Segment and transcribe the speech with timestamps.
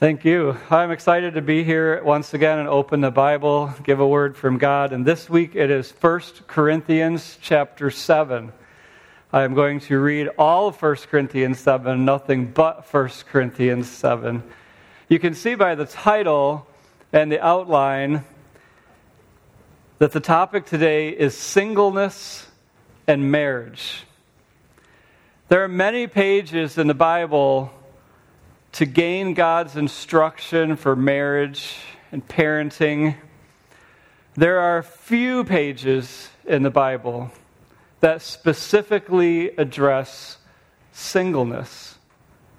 [0.00, 0.56] Thank you.
[0.70, 4.56] I'm excited to be here once again and open the Bible, give a word from
[4.56, 4.92] God.
[4.92, 8.52] And this week it is 1 Corinthians chapter 7.
[9.32, 14.44] I am going to read all of 1 Corinthians 7, nothing but 1 Corinthians 7.
[15.08, 16.68] You can see by the title
[17.12, 18.24] and the outline
[19.98, 22.46] that the topic today is singleness
[23.08, 24.04] and marriage.
[25.48, 27.72] There are many pages in the Bible
[28.72, 31.76] to gain God's instruction for marriage
[32.12, 33.16] and parenting,
[34.34, 37.30] there are few pages in the Bible
[38.00, 40.38] that specifically address
[40.92, 41.96] singleness,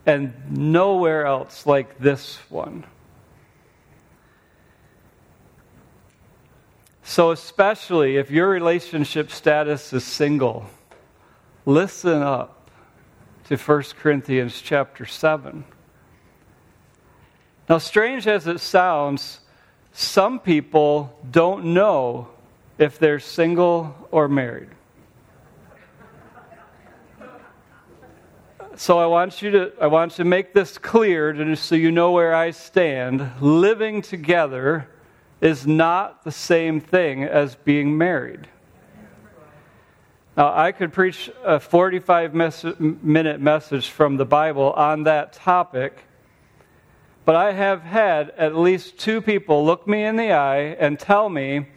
[0.06, 2.86] and nowhere else like this one.
[7.04, 10.66] So, especially if your relationship status is single,
[11.66, 12.70] listen up
[13.46, 15.64] to 1 Corinthians chapter 7.
[17.70, 19.42] Now, strange as it sounds,
[19.94, 22.30] some people don't know
[22.80, 24.70] if they're single or married.
[28.76, 32.12] So I want you to I want to make this clear to, so you know
[32.12, 33.30] where I stand.
[33.42, 34.88] Living together
[35.42, 38.48] is not the same thing as being married.
[40.38, 46.06] Now, I could preach a 45 mes- minute message from the Bible on that topic,
[47.30, 51.30] but I have had at least two people look me in the eye and tell
[51.30, 51.68] me,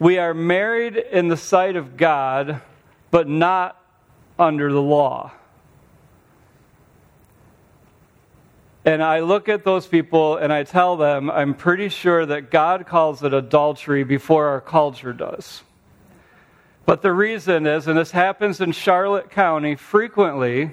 [0.00, 2.60] we are married in the sight of God,
[3.12, 3.80] but not
[4.36, 5.30] under the law.
[8.84, 12.84] And I look at those people and I tell them, I'm pretty sure that God
[12.84, 15.62] calls it adultery before our culture does.
[16.84, 20.72] But the reason is, and this happens in Charlotte County frequently,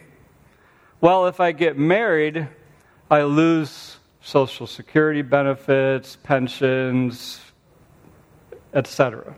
[1.00, 2.48] well, if I get married,
[3.12, 7.42] I lose Social Security benefits, pensions,
[8.74, 9.36] etc.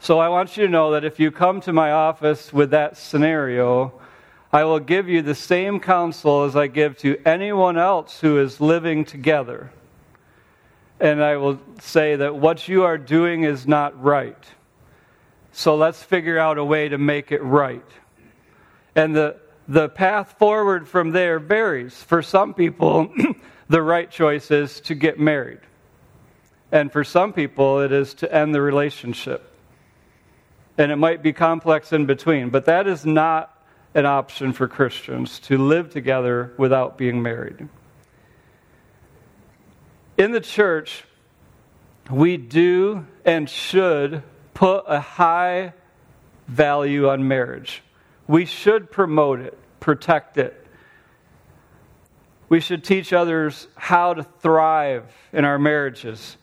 [0.00, 2.96] So I want you to know that if you come to my office with that
[2.96, 3.92] scenario,
[4.52, 8.60] I will give you the same counsel as I give to anyone else who is
[8.60, 9.70] living together.
[10.98, 14.44] And I will say that what you are doing is not right.
[15.52, 17.86] So let's figure out a way to make it right.
[18.96, 19.36] And the
[19.72, 21.94] the path forward from there varies.
[22.02, 23.10] For some people,
[23.68, 25.60] the right choice is to get married.
[26.70, 29.50] And for some people, it is to end the relationship.
[30.76, 35.38] And it might be complex in between, but that is not an option for Christians
[35.40, 37.66] to live together without being married.
[40.18, 41.04] In the church,
[42.10, 44.22] we do and should
[44.52, 45.72] put a high
[46.46, 47.82] value on marriage.
[48.26, 50.64] We should promote it, protect it.
[52.48, 56.36] We should teach others how to thrive in our marriages.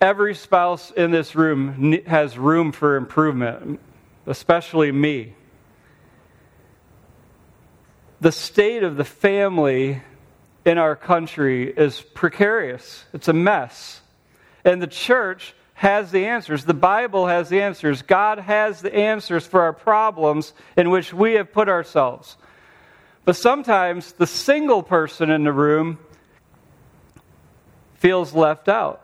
[0.00, 3.78] Every spouse in this room has room for improvement,
[4.26, 5.34] especially me.
[8.20, 10.02] The state of the family
[10.64, 14.00] in our country is precarious, it's a mess.
[14.64, 16.66] And the church has the answers.
[16.66, 18.02] The Bible has the answers.
[18.02, 22.36] God has the answers for our problems in which we have put ourselves.
[23.24, 25.98] But sometimes the single person in the room
[27.94, 29.02] feels left out.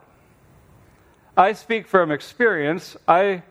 [1.35, 2.95] I speak from experience.
[3.09, 3.43] I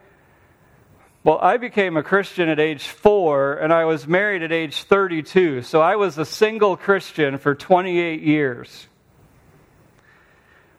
[1.23, 5.63] well, I became a Christian at age 4 and I was married at age 32.
[5.63, 8.85] So I was a single Christian for 28 years.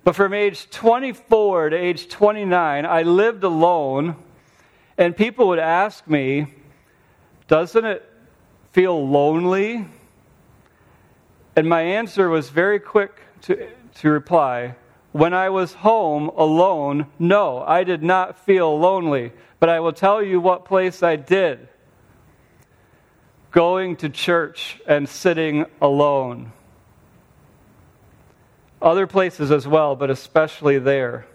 [0.07, 4.15] But from age 24 to age 29, I lived alone,
[4.97, 6.47] and people would ask me,
[7.49, 8.09] Doesn't it
[8.71, 9.85] feel lonely?
[11.57, 14.77] And my answer was very quick to, to reply
[15.11, 19.33] When I was home alone, no, I did not feel lonely.
[19.59, 21.69] But I will tell you what place I did
[23.51, 26.53] going to church and sitting alone.
[28.81, 31.27] Other places as well, but especially there.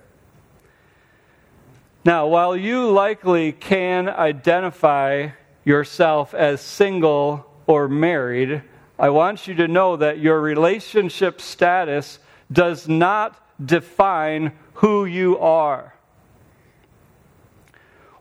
[2.04, 5.30] Now, while you likely can identify
[5.64, 8.64] yourself as single or married,
[8.98, 12.20] I want you to know that your relationship status
[12.52, 15.96] does not define who you are.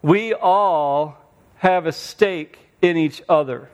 [0.02, 1.18] We all
[1.56, 3.68] have a stake in each other.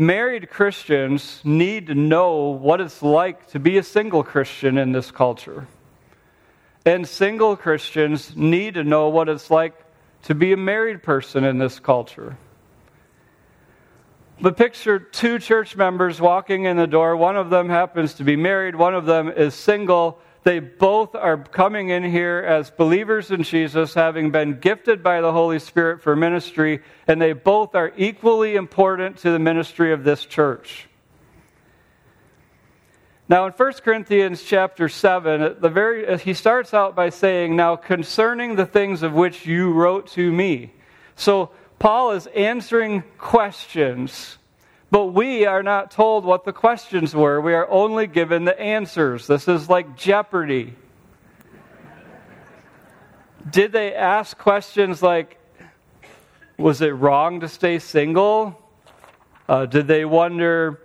[0.00, 5.10] Married Christians need to know what it's like to be a single Christian in this
[5.10, 5.68] culture.
[6.86, 9.74] And single Christians need to know what it's like
[10.22, 12.38] to be a married person in this culture.
[14.40, 17.14] But picture two church members walking in the door.
[17.14, 20.18] One of them happens to be married, one of them is single.
[20.42, 25.32] They both are coming in here as believers in Jesus, having been gifted by the
[25.32, 30.24] Holy Spirit for ministry, and they both are equally important to the ministry of this
[30.24, 30.88] church.
[33.28, 38.56] Now, in 1 Corinthians chapter 7, the very, he starts out by saying, Now, concerning
[38.56, 40.72] the things of which you wrote to me.
[41.14, 44.38] So, Paul is answering questions,
[44.90, 47.40] but we are not told what the questions were.
[47.40, 49.26] We are only given the answers.
[49.26, 50.74] This is like Jeopardy.
[53.48, 55.38] Did they ask questions like,
[56.58, 58.60] was it wrong to stay single?
[59.48, 60.80] Uh, did they wonder,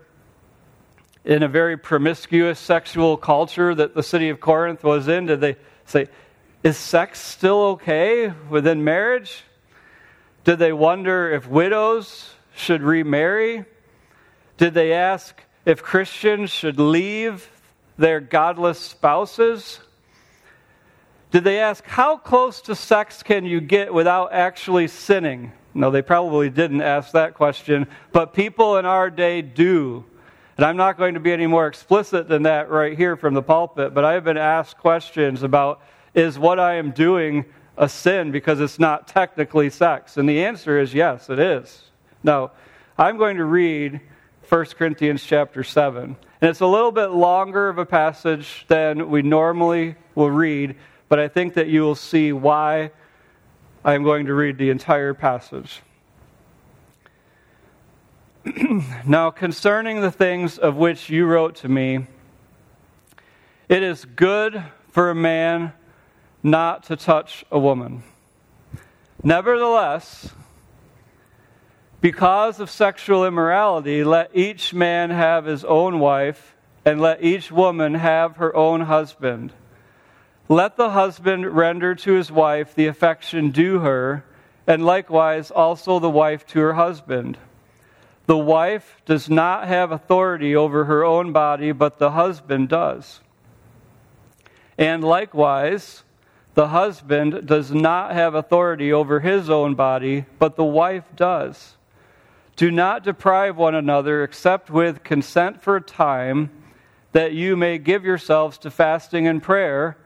[1.26, 5.56] in a very promiscuous sexual culture that the city of Corinth was in, did they
[5.86, 6.08] say,
[6.64, 9.44] is sex still okay within marriage?
[10.44, 13.66] Did they wonder if widows should remarry?
[14.58, 17.50] Did they ask if Christians should leave
[17.98, 19.80] their godless spouses?
[21.32, 25.52] Did they ask, how close to sex can you get without actually sinning?
[25.74, 30.06] No, they probably didn't ask that question, but people in our day do.
[30.56, 33.42] And I'm not going to be any more explicit than that right here from the
[33.42, 35.82] pulpit, but I have been asked questions about
[36.14, 37.44] is what I am doing
[37.78, 40.16] a sin because it's not technically sex?
[40.16, 41.92] And the answer is yes, it is.
[42.24, 42.52] Now,
[42.98, 44.00] I'm going to read
[44.48, 46.16] 1 Corinthians chapter 7.
[46.42, 50.76] And it's a little bit longer of a passage than we normally will read,
[51.10, 52.92] but I think that you will see why
[53.84, 55.82] I am going to read the entire passage.
[59.06, 62.06] now, concerning the things of which you wrote to me,
[63.68, 65.74] it is good for a man
[66.44, 68.04] not to touch a woman.
[69.24, 70.32] Nevertheless,
[72.06, 76.56] because of sexual immorality, let each man have his own wife,
[76.86, 79.52] and let each woman have her own husband.
[80.48, 84.24] Let the husband render to his wife the affection due her,
[84.68, 87.40] and likewise also the wife to her husband.
[88.28, 93.22] The wife does not have authority over her own body, but the husband does.
[94.78, 96.04] And likewise,
[96.54, 101.76] the husband does not have authority over his own body, but the wife does.
[102.56, 106.50] Do not deprive one another except with consent for a time,
[107.12, 109.98] that you may give yourselves to fasting and prayer,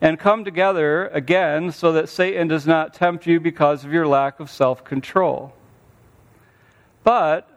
[0.00, 4.40] and come together again so that Satan does not tempt you because of your lack
[4.40, 5.52] of self control.
[7.04, 7.48] But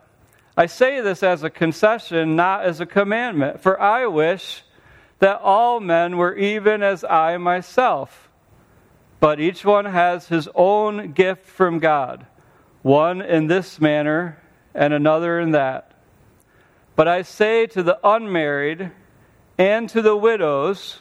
[0.56, 4.64] I say this as a concession, not as a commandment, for I wish
[5.18, 8.28] that all men were even as I myself.
[9.20, 12.26] But each one has his own gift from God,
[12.82, 14.42] one in this manner
[14.74, 15.92] and another in that.
[16.94, 18.90] But I say to the unmarried
[19.58, 21.00] and to the widows,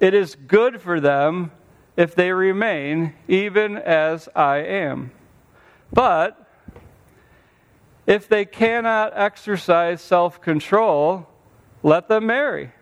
[0.00, 1.52] it is good for them
[1.96, 5.12] if they remain even as I am.
[5.92, 6.40] But
[8.06, 11.28] if they cannot exercise self control,
[11.82, 12.72] let them marry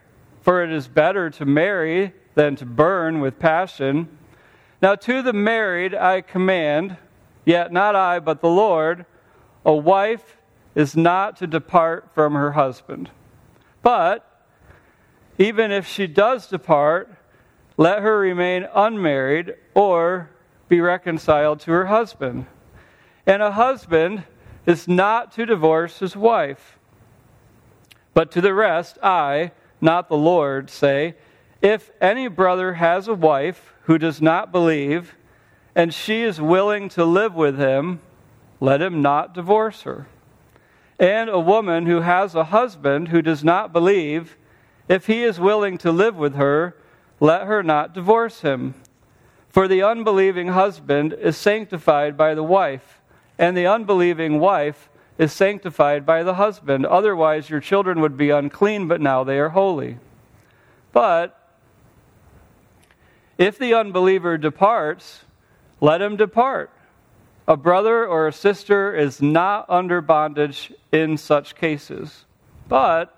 [0.43, 4.17] for it is better to marry than to burn with passion.
[4.81, 6.97] Now, to the married I command,
[7.45, 9.05] yet not I, but the Lord,
[9.65, 10.37] a wife
[10.75, 13.09] is not to depart from her husband.
[13.81, 14.29] But
[15.37, 17.13] even if she does depart,
[17.77, 20.29] let her remain unmarried or
[20.69, 22.45] be reconciled to her husband.
[23.25, 24.23] And a husband
[24.65, 26.77] is not to divorce his wife.
[28.13, 31.15] But to the rest, I, not the Lord, say,
[31.61, 35.15] If any brother has a wife who does not believe,
[35.75, 37.99] and she is willing to live with him,
[38.59, 40.07] let him not divorce her.
[40.99, 44.37] And a woman who has a husband who does not believe,
[44.87, 46.75] if he is willing to live with her,
[47.19, 48.75] let her not divorce him.
[49.49, 53.01] For the unbelieving husband is sanctified by the wife,
[53.37, 56.85] and the unbelieving wife is sanctified by the husband.
[56.85, 59.97] Otherwise, your children would be unclean, but now they are holy.
[60.91, 61.39] But
[63.37, 65.25] if the unbeliever departs,
[65.83, 66.71] let him depart.
[67.45, 72.23] A brother or a sister is not under bondage in such cases.
[72.69, 73.13] But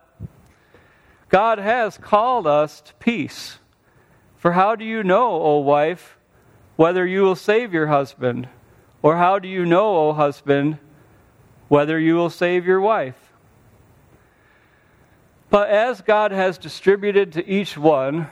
[1.29, 3.60] God has called us to peace.
[4.38, 6.17] For how do you know, O wife,
[6.75, 8.50] whether you will save your husband?
[9.03, 10.79] Or how do you know, O husband,
[11.67, 13.31] whether you will save your wife.
[15.51, 18.27] But as God has distributed to each one,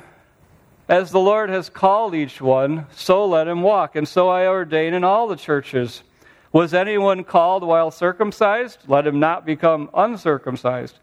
[0.87, 3.95] as the Lord has called each one, so let him walk.
[3.95, 6.03] And so I ordain in all the churches.
[6.51, 8.79] Was anyone called while circumcised?
[8.87, 10.99] Let him not become uncircumcised.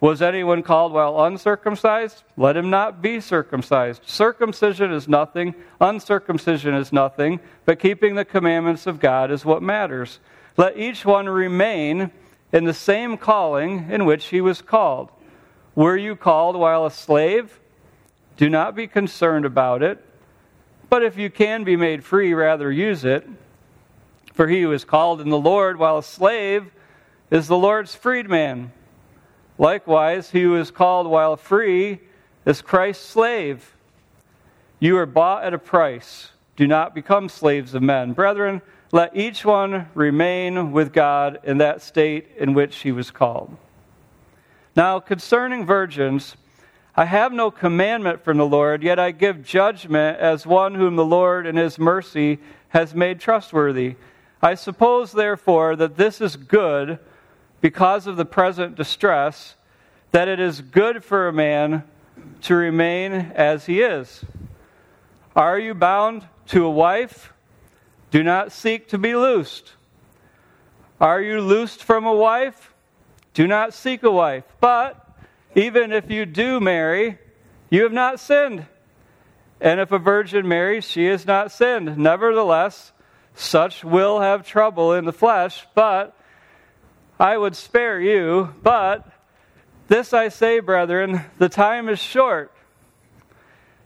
[0.00, 2.24] Was anyone called while uncircumcised?
[2.36, 4.02] Let him not be circumcised.
[4.04, 10.18] Circumcision is nothing, uncircumcision is nothing, but keeping the commandments of God is what matters.
[10.56, 12.10] Let each one remain
[12.52, 15.10] in the same calling in which he was called.
[15.76, 17.60] Were you called while a slave?
[18.42, 20.04] Do not be concerned about it.
[20.90, 23.24] But if you can be made free, rather use it.
[24.32, 26.72] For he who is called in the Lord while a slave
[27.30, 28.72] is the Lord's freedman.
[29.58, 32.00] Likewise, he who is called while free
[32.44, 33.76] is Christ's slave.
[34.80, 36.32] You are bought at a price.
[36.56, 38.12] Do not become slaves of men.
[38.12, 43.56] Brethren, let each one remain with God in that state in which he was called.
[44.74, 46.36] Now, concerning virgins,
[46.94, 51.04] I have no commandment from the Lord, yet I give judgment as one whom the
[51.04, 53.96] Lord in his mercy has made trustworthy.
[54.42, 56.98] I suppose, therefore, that this is good
[57.62, 59.54] because of the present distress,
[60.10, 61.84] that it is good for a man
[62.42, 64.24] to remain as he is.
[65.34, 67.32] Are you bound to a wife?
[68.10, 69.72] Do not seek to be loosed.
[71.00, 72.74] Are you loosed from a wife?
[73.32, 74.44] Do not seek a wife.
[74.60, 75.01] But
[75.54, 77.18] even if you do marry,
[77.70, 78.66] you have not sinned.
[79.60, 81.96] And if a virgin marries, she has not sinned.
[81.96, 82.92] Nevertheless,
[83.34, 86.16] such will have trouble in the flesh, but
[87.18, 88.54] I would spare you.
[88.62, 89.06] But
[89.88, 92.52] this I say, brethren, the time is short.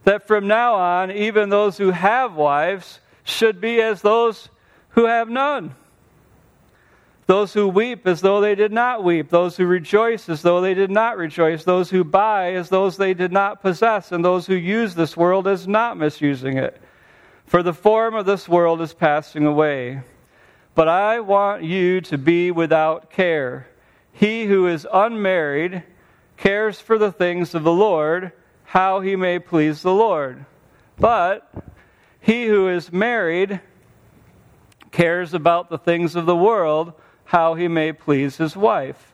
[0.03, 4.49] That from now on, even those who have wives should be as those
[4.89, 5.75] who have none.
[7.27, 10.73] Those who weep as though they did not weep, those who rejoice as though they
[10.73, 14.55] did not rejoice, those who buy as those they did not possess, and those who
[14.55, 16.81] use this world as not misusing it
[17.47, 20.01] for the form of this world is passing away.
[20.75, 23.67] But I want you to be without care.
[24.11, 25.83] He who is unmarried
[26.35, 28.33] cares for the things of the Lord,
[28.65, 30.45] how he may please the Lord.
[30.99, 31.49] But
[32.19, 33.61] he who is married
[34.91, 36.93] cares about the things of the world,
[37.27, 39.13] how he may please his wife.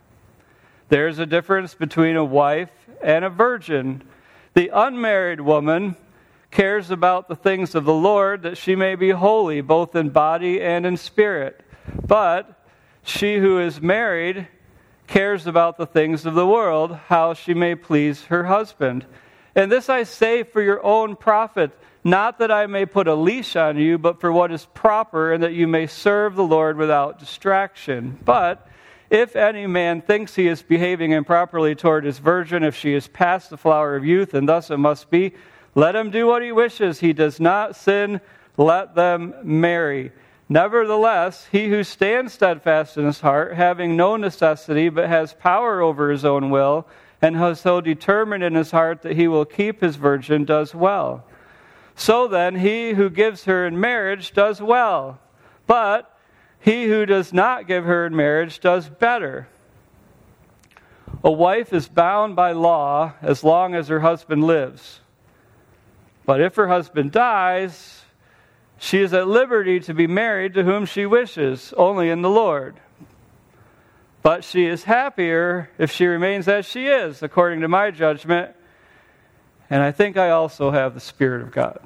[0.89, 2.70] There's a difference between a wife
[3.01, 4.03] and a virgin.
[4.53, 5.96] The unmarried woman
[6.51, 10.62] cares about the things of the Lord, that she may be holy, both in body
[10.62, 11.62] and in spirit.
[12.05, 12.63] But
[13.01, 14.48] she who is married
[15.08, 19.08] cares about the things of the world, how she may please her husband.
[19.55, 21.72] And this I say for your own profit,
[22.04, 25.44] not that I may put a leash on you, but for what is proper, and
[25.44, 28.20] that you may serve the Lord without distraction.
[28.26, 28.68] But
[29.10, 33.50] if any man thinks he is behaving improperly toward his virgin, if she is past
[33.50, 35.34] the flower of youth, and thus it must be,
[35.76, 37.00] let him do what he wishes.
[37.00, 38.22] He does not sin.
[38.58, 40.12] Let them marry.
[40.50, 46.12] Nevertheless, he who stands steadfast in his heart, having no necessity, but has power over
[46.12, 46.88] his own will,
[47.22, 51.26] and has so determined in his heart that he will keep his virgin, does well.
[51.96, 55.20] So then, he who gives her in marriage does well.
[55.68, 56.10] But
[56.60, 59.48] he who does not give her in marriage does better.
[61.24, 65.02] A wife is bound by law as long as her husband lives.
[66.26, 68.04] But if her husband dies,
[68.78, 72.76] she is at liberty to be married to whom she wishes, only in the Lord.
[74.22, 78.56] But she is happier if she remains as she is, according to my judgment.
[79.74, 81.80] And I think I also have the Spirit of God.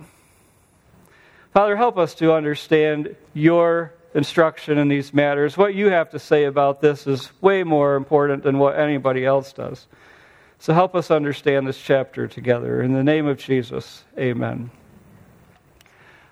[1.53, 5.55] Father, help us to understand your instruction in these matters.
[5.55, 9.53] What you have to say about this is way more important than what anybody else
[9.53, 9.87] does.
[10.59, 12.81] So help us understand this chapter together.
[12.81, 14.69] In the name of Jesus, amen.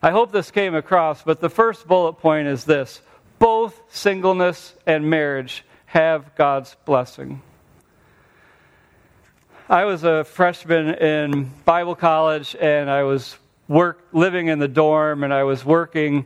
[0.04, 3.00] I hope this came across, but the first bullet point is this
[3.40, 7.42] both singleness and marriage have God's blessing.
[9.68, 13.36] I was a freshman in Bible college, and I was
[13.68, 16.26] work living in the dorm, and I was working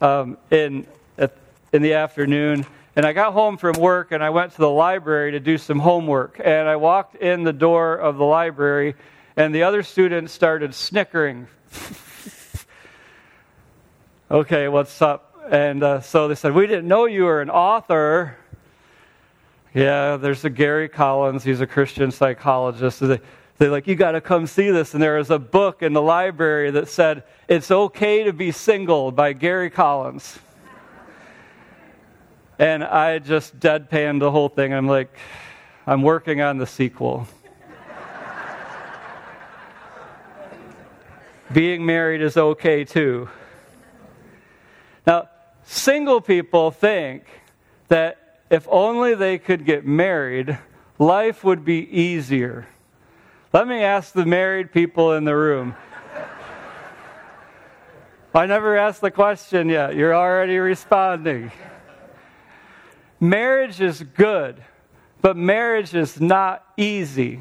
[0.00, 0.86] um, in
[1.72, 2.64] in the afternoon.
[2.94, 5.78] And I got home from work and I went to the library to do some
[5.78, 6.40] homework.
[6.42, 8.94] And I walked in the door of the library
[9.36, 11.46] and the other students started snickering.
[14.30, 15.36] okay, what's up?
[15.50, 18.36] And uh, so they said, We didn't know you were an author.
[19.78, 21.44] Yeah, there's a Gary Collins.
[21.44, 22.98] He's a Christian psychologist.
[22.98, 23.20] They,
[23.58, 24.92] they're like, You got to come see this.
[24.92, 29.12] And there was a book in the library that said, It's okay to be single
[29.12, 30.36] by Gary Collins.
[32.58, 34.74] And I just deadpanned the whole thing.
[34.74, 35.16] I'm like,
[35.86, 37.28] I'm working on the sequel.
[41.52, 43.28] Being married is okay too.
[45.06, 45.28] Now,
[45.62, 47.22] Single people think
[47.86, 50.58] that if only they could get married,
[50.98, 52.66] life would be easier.
[53.52, 55.74] Let me ask the married people in the room.
[58.34, 59.96] I never asked the question yet.
[59.96, 61.50] You're already responding.
[63.20, 64.62] Marriage is good,
[65.20, 67.40] but marriage is not easy.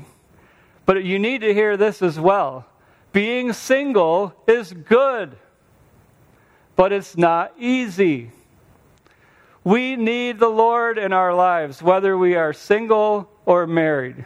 [0.86, 2.66] But you need to hear this as well.
[3.12, 5.38] Being single is good,
[6.76, 8.32] but it's not easy.
[9.68, 14.24] We need the Lord in our lives, whether we are single or married.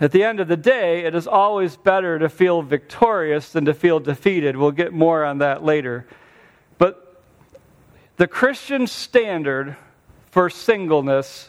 [0.00, 3.74] At the end of the day, it is always better to feel victorious than to
[3.74, 4.56] feel defeated.
[4.56, 6.08] We'll get more on that later.
[6.78, 7.22] But
[8.16, 9.76] the Christian standard
[10.32, 11.48] for singleness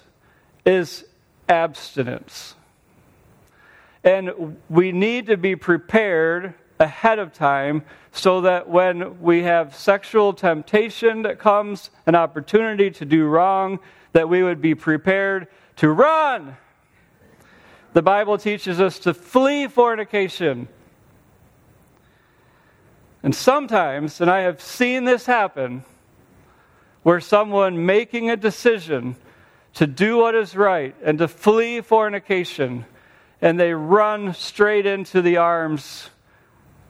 [0.63, 1.05] is
[1.49, 2.53] abstinence.
[4.03, 10.33] And we need to be prepared ahead of time so that when we have sexual
[10.33, 13.79] temptation that comes, an opportunity to do wrong,
[14.11, 15.47] that we would be prepared
[15.77, 16.57] to run
[17.93, 20.67] the Bible teaches us to flee fornication.
[23.21, 25.83] And sometimes, and I have seen this happen,
[27.03, 29.15] where someone making a decision
[29.73, 32.85] to do what is right and to flee fornication,
[33.41, 36.09] and they run straight into the arms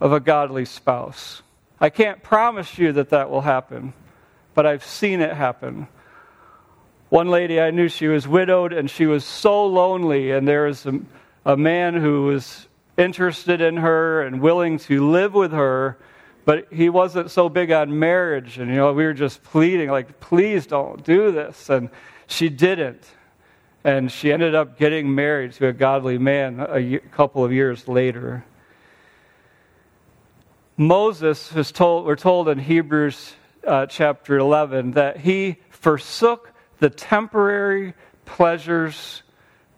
[0.01, 1.43] of a godly spouse.
[1.79, 3.93] I can't promise you that that will happen,
[4.53, 5.87] but I've seen it happen.
[7.09, 10.85] One lady I knew, she was widowed and she was so lonely, and there was
[10.85, 10.99] a,
[11.45, 12.67] a man who was
[12.97, 15.97] interested in her and willing to live with her,
[16.45, 18.57] but he wasn't so big on marriage.
[18.57, 21.69] And, you know, we were just pleading, like, please don't do this.
[21.69, 21.89] And
[22.27, 23.03] she didn't.
[23.83, 28.43] And she ended up getting married to a godly man a couple of years later.
[30.77, 33.33] Moses is told, we're told in Hebrews
[33.67, 37.93] uh, chapter 11 that he forsook the temporary
[38.25, 39.23] pleasures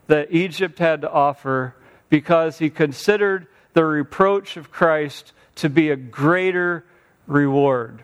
[0.07, 1.75] that Egypt had to offer
[2.09, 6.85] because he considered the reproach of Christ to be a greater
[7.27, 8.03] reward.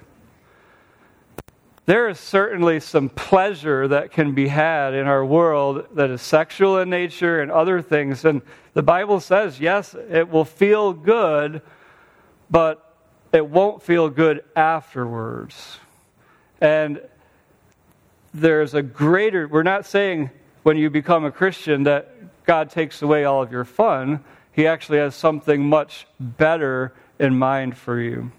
[1.85, 6.79] There is certainly some pleasure that can be had in our world that is sexual
[6.79, 8.25] in nature and other things.
[8.25, 8.41] And
[8.73, 11.61] the Bible says, yes, it will feel good,
[12.49, 12.95] but
[13.31, 15.79] it won't feel good afterwards.
[16.61, 17.01] And
[18.33, 20.29] there's a greater, we're not saying
[20.63, 24.23] when you become a Christian that God takes away all of your fun.
[24.51, 28.31] He actually has something much better in mind for you.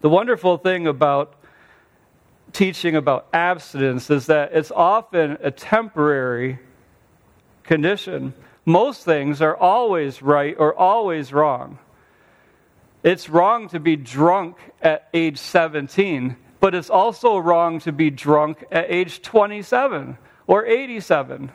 [0.00, 1.34] The wonderful thing about
[2.52, 6.58] teaching about abstinence is that it's often a temporary
[7.64, 8.34] condition.
[8.64, 11.78] Most things are always right or always wrong.
[13.02, 18.64] It's wrong to be drunk at age 17 but it's also wrong to be drunk
[18.70, 21.50] at age 27 or 87.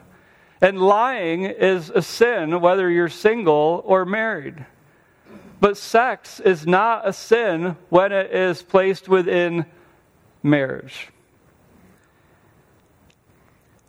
[0.62, 4.66] And lying is a sin whether you're single or married.
[5.62, 9.66] But sex is not a sin when it is placed within
[10.42, 11.10] marriage.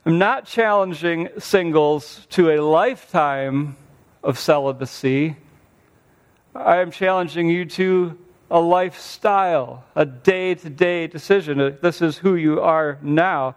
[0.04, 3.76] I'm not challenging singles to a lifetime
[4.22, 5.36] of celibacy.
[6.56, 8.18] I am challenging you to
[8.50, 11.78] a lifestyle, a day to day decision.
[11.82, 13.56] This is who you are now.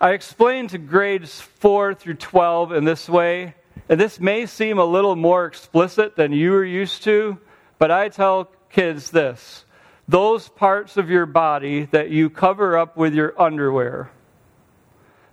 [0.00, 3.54] I explained to grades 4 through 12 in this way,
[3.88, 7.38] and this may seem a little more explicit than you are used to,
[7.78, 9.64] but I tell kids this
[10.06, 14.10] those parts of your body that you cover up with your underwear,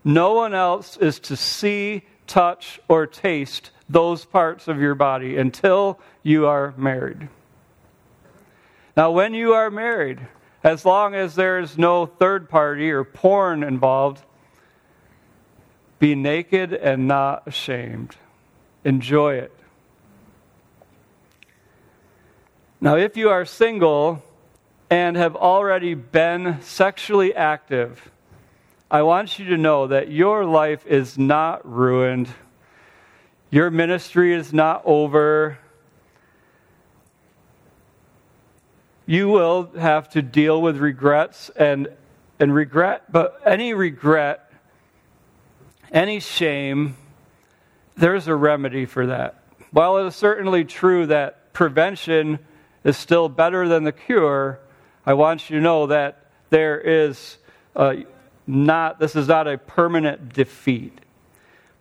[0.05, 5.99] no one else is to see, touch, or taste those parts of your body until
[6.23, 7.27] you are married.
[8.95, 10.19] Now, when you are married,
[10.63, 14.23] as long as there is no third party or porn involved,
[15.99, 18.15] be naked and not ashamed.
[18.83, 19.55] Enjoy it.
[22.79, 24.23] Now, if you are single
[24.89, 28.11] and have already been sexually active,
[28.89, 32.27] I want you to know that your life is not ruined.
[33.51, 35.59] Your ministry is not over.
[39.11, 41.89] you will have to deal with regrets and,
[42.39, 44.49] and regret, but any regret,
[45.91, 46.95] any shame,
[47.97, 49.43] there's a remedy for that.
[49.71, 52.39] While it is certainly true that prevention
[52.85, 54.61] is still better than the cure,
[55.05, 57.37] I want you to know that there is
[57.75, 57.95] uh,
[58.47, 60.97] not, this is not a permanent defeat.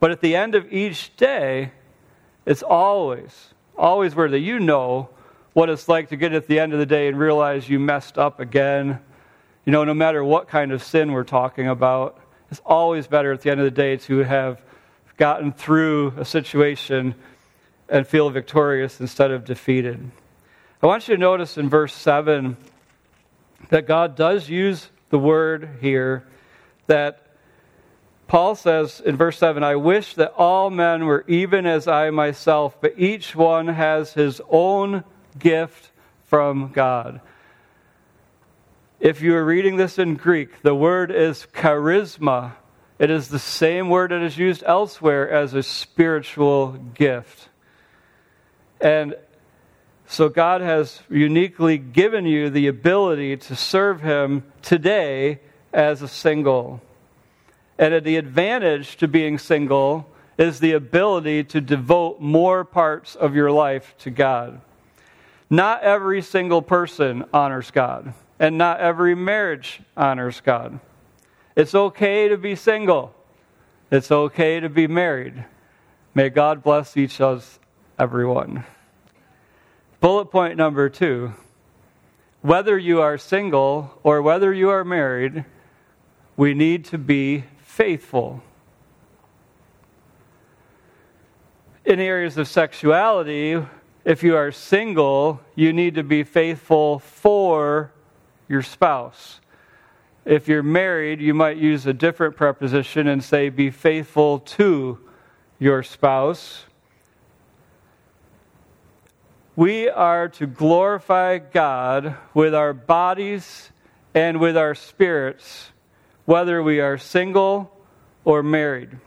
[0.01, 1.71] But at the end of each day,
[2.45, 5.09] it's always, always where you know
[5.53, 8.17] what it's like to get at the end of the day and realize you messed
[8.17, 8.99] up again.
[9.63, 13.41] You know, no matter what kind of sin we're talking about, it's always better at
[13.41, 14.59] the end of the day to have
[15.17, 17.13] gotten through a situation
[17.87, 20.09] and feel victorious instead of defeated.
[20.81, 22.57] I want you to notice in verse 7
[23.69, 26.25] that God does use the word here
[26.87, 27.20] that
[28.31, 32.79] Paul says in verse 7 I wish that all men were even as I myself,
[32.79, 35.03] but each one has his own
[35.37, 35.91] gift
[36.27, 37.19] from God.
[39.01, 42.53] If you are reading this in Greek, the word is charisma.
[42.99, 47.49] It is the same word that is used elsewhere as a spiritual gift.
[48.79, 49.13] And
[50.07, 55.41] so God has uniquely given you the ability to serve Him today
[55.73, 56.81] as a single.
[57.81, 63.51] And the advantage to being single is the ability to devote more parts of your
[63.51, 64.61] life to God.
[65.49, 70.79] Not every single person honors God, and not every marriage honors God.
[71.55, 73.15] It's okay to be single,
[73.89, 75.43] it's okay to be married.
[76.13, 77.59] May God bless each of us,
[77.97, 78.63] everyone.
[80.01, 81.33] Bullet point number two
[82.41, 85.45] whether you are single or whether you are married,
[86.37, 87.43] we need to be
[87.81, 88.39] faithful.
[91.83, 93.59] In areas of sexuality,
[94.05, 97.91] if you are single, you need to be faithful for
[98.47, 99.41] your spouse.
[100.25, 104.99] If you're married, you might use a different preposition and say, be faithful to
[105.57, 106.65] your spouse.
[109.55, 113.71] We are to glorify God with our bodies
[114.13, 115.71] and with our spirits
[116.25, 117.75] whether we are single
[118.23, 118.97] or married.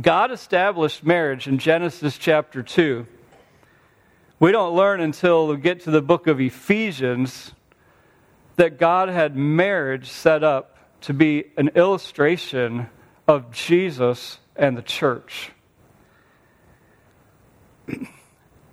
[0.00, 3.06] God established marriage in Genesis chapter 2.
[4.40, 7.52] We don't learn until we get to the book of Ephesians
[8.56, 12.88] that God had marriage set up to be an illustration
[13.28, 15.52] of Jesus and the church.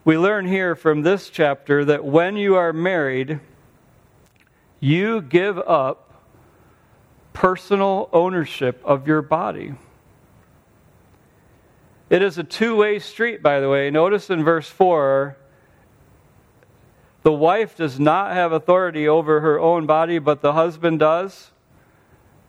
[0.03, 3.39] We learn here from this chapter that when you are married,
[4.79, 6.10] you give up
[7.33, 9.73] personal ownership of your body.
[12.09, 13.89] It is a two way street, by the way.
[13.89, 15.37] Notice in verse 4
[17.23, 21.51] the wife does not have authority over her own body, but the husband does.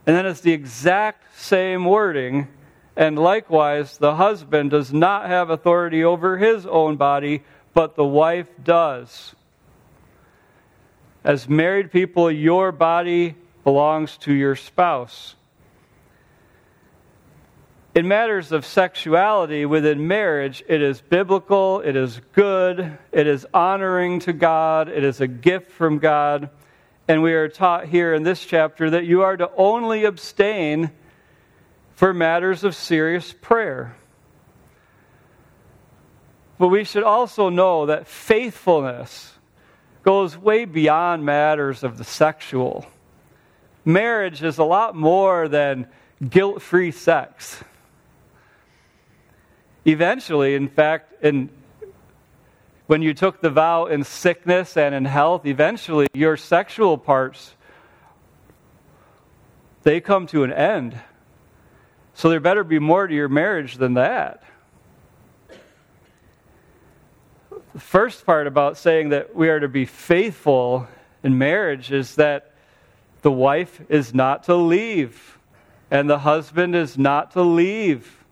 [0.05, 2.47] And then it's the exact same wording.
[2.95, 7.43] And likewise, the husband does not have authority over his own body,
[7.73, 9.35] but the wife does.
[11.23, 15.35] As married people, your body belongs to your spouse.
[17.95, 24.19] In matters of sexuality within marriage, it is biblical, it is good, it is honoring
[24.21, 26.49] to God, it is a gift from God.
[27.07, 30.89] And we are taught here in this chapter that you are to only abstain
[31.93, 33.95] for matters of serious prayer.
[36.57, 39.33] But we should also know that faithfulness
[40.01, 42.87] goes way beyond matters of the sexual
[43.85, 45.87] marriage is a lot more than
[46.29, 47.63] guilt free sex.
[49.85, 51.49] Eventually, in fact, in,
[52.87, 57.55] when you took the vow in sickness and in health, eventually your sexual parts
[59.83, 60.97] they come to an end.
[62.13, 64.41] So there better be more to your marriage than that.
[67.73, 70.87] The first part about saying that we are to be faithful
[71.21, 72.52] in marriage is that
[73.23, 75.39] the wife is not to leave,
[75.89, 78.23] and the husband is not to leave.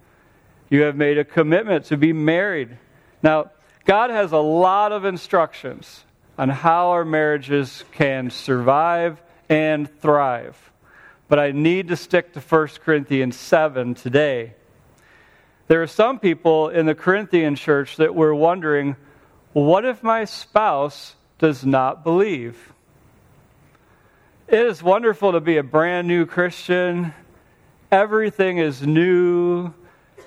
[0.69, 2.77] You have made a commitment to be married.
[3.23, 3.51] Now,
[3.85, 6.03] God has a lot of instructions
[6.37, 10.71] on how our marriages can survive and thrive.
[11.27, 14.53] But I need to stick to 1 Corinthians 7 today.
[15.67, 18.97] There are some people in the Corinthian church that were wondering
[19.53, 22.73] what if my spouse does not believe?
[24.51, 27.13] It is wonderful to be a brand new Christian.
[27.89, 29.73] Everything is new.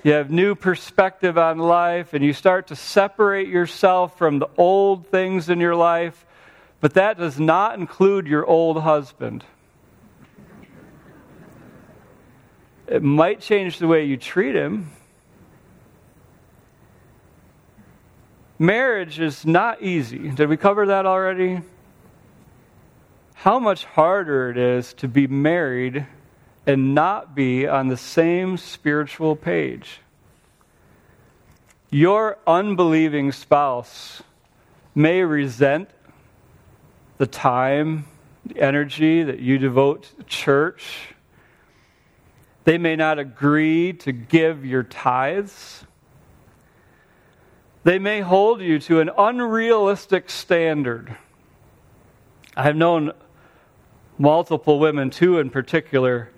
[0.03, 5.05] You have new perspective on life, and you start to separate yourself from the old
[5.09, 6.25] things in your life.
[6.81, 9.45] But that does not include your old husband.
[12.87, 14.89] It might change the way you treat him.
[18.57, 20.29] Marriage is not easy.
[20.29, 21.61] Did we cover that already?
[23.35, 26.05] How much harder it is to be married
[26.65, 29.99] and not be on the same spiritual page.
[31.91, 34.23] Your unbelieving spouse
[34.95, 35.89] may resent
[37.17, 38.05] the time,
[38.45, 41.09] the energy that you devote to church.
[42.63, 45.83] They may not agree to give your tithes.
[47.83, 51.15] They may hold you to an unrealistic standard.
[52.57, 53.11] I have known
[54.17, 56.29] multiple women, two in particular,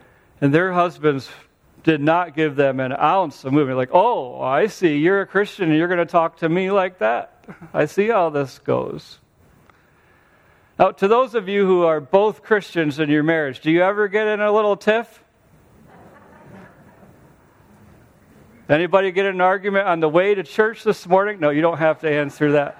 [0.41, 1.29] and their husbands
[1.83, 3.77] did not give them an ounce of movement.
[3.77, 6.99] Like, oh, I see, you're a Christian and you're going to talk to me like
[6.99, 7.45] that.
[7.73, 9.19] I see how this goes.
[10.77, 14.07] Now, to those of you who are both Christians in your marriage, do you ever
[14.07, 15.23] get in a little tiff?
[18.69, 21.39] Anybody get in an argument on the way to church this morning?
[21.39, 22.77] No, you don't have to answer that.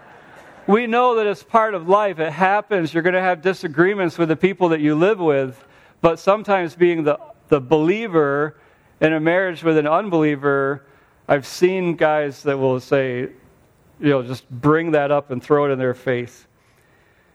[0.68, 2.20] We know that it's part of life.
[2.20, 2.94] It happens.
[2.94, 5.66] You're going to have disagreements with the people that you live with.
[6.02, 8.58] But sometimes being the, the believer
[9.00, 10.86] in a marriage with an unbeliever,
[11.26, 15.72] I've seen guys that will say, you know, just bring that up and throw it
[15.72, 16.46] in their face.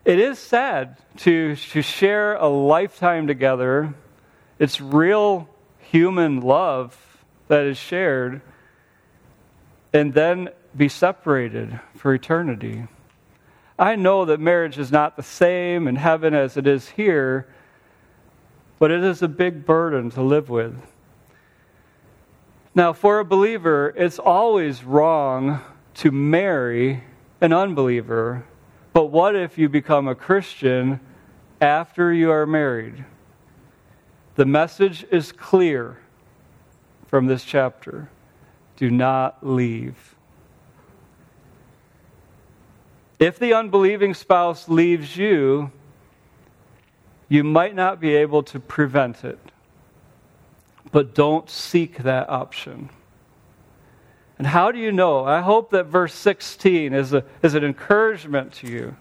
[0.04, 3.94] It is sad to, to share a lifetime together.
[4.58, 8.42] It's real human love that is shared
[9.94, 12.86] and then be separated for eternity.
[13.82, 17.48] I know that marriage is not the same in heaven as it is here,
[18.78, 20.80] but it is a big burden to live with.
[22.76, 25.60] Now, for a believer, it's always wrong
[25.94, 27.02] to marry
[27.40, 28.44] an unbeliever.
[28.92, 31.00] But what if you become a Christian
[31.60, 33.04] after you are married?
[34.36, 35.98] The message is clear
[37.08, 38.08] from this chapter
[38.76, 40.11] do not leave.
[43.22, 45.70] If the unbelieving spouse leaves you,
[47.28, 49.38] you might not be able to prevent it,
[50.90, 52.90] but don't seek that option.
[54.38, 55.24] And how do you know?
[55.24, 58.96] I hope that verse 16 is, a, is an encouragement to you.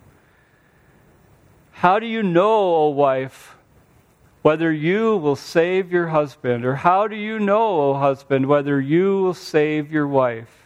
[1.71, 3.55] How do you know, O wife,
[4.43, 6.63] whether you will save your husband?
[6.63, 10.60] Or how do you know, O husband, whether you will save your wife?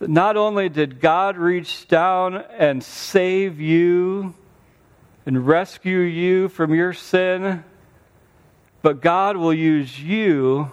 [0.00, 4.34] Not only did God reach down and save you
[5.24, 7.64] and rescue you from your sin,
[8.82, 10.70] but God will use you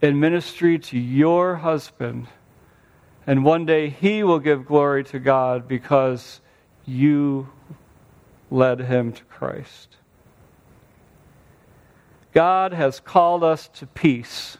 [0.00, 2.26] in ministry to your husband.
[3.26, 6.40] And one day he will give glory to God because
[6.86, 7.48] you
[8.50, 9.96] led him to Christ.
[12.32, 14.58] God has called us to peace.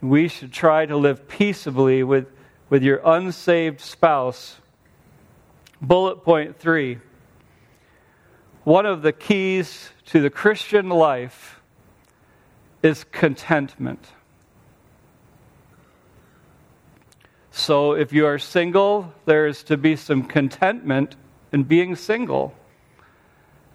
[0.00, 2.28] We should try to live peaceably with,
[2.70, 4.56] with your unsaved spouse.
[5.80, 6.98] Bullet point three
[8.64, 11.58] one of the keys to the Christian life
[12.82, 14.06] is contentment.
[17.50, 21.16] So if you are single, there is to be some contentment
[21.50, 22.54] in being single.